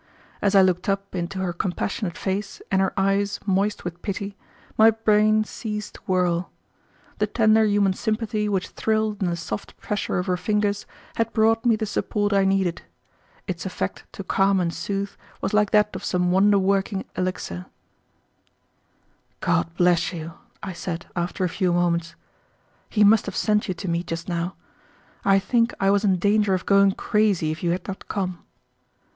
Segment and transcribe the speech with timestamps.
[0.41, 4.35] As I looked up into her compassionate face and her eyes moist with pity,
[4.75, 6.49] my brain ceased to whirl.
[7.19, 10.87] The tender human sympathy which thrilled in the soft pressure of her fingers
[11.17, 12.81] had brought me the support I needed.
[13.45, 17.67] Its effect to calm and soothe was like that of some wonder working elixir.
[19.39, 20.33] "God bless you,"
[20.63, 22.15] I said, after a few moments.
[22.89, 24.55] "He must have sent you to me just now.
[25.23, 28.43] I think I was in danger of going crazy if you had not come."